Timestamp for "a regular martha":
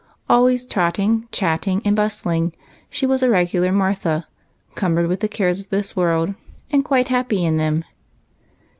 3.21-4.25